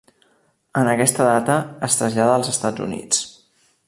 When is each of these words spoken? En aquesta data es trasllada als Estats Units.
En 0.79 0.87
aquesta 0.93 1.27
data 1.27 1.57
es 1.89 1.99
trasllada 2.01 2.33
als 2.39 2.51
Estats 2.55 2.85
Units. 2.87 3.25